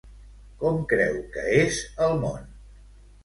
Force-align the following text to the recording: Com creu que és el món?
Com 0.61 0.77
creu 0.93 1.19
que 1.35 1.43
és 1.57 1.77
el 2.07 2.17
món? 2.25 2.47